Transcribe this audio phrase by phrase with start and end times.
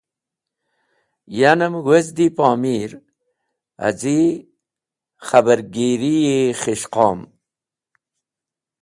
[1.37, 2.91] Yanem wezdi Pomir,
[3.87, 4.21] azi
[5.27, 7.19] khabargiri-e khis̃hqom.